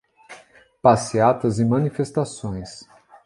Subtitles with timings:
[0.81, 2.89] Passeatas e manifestações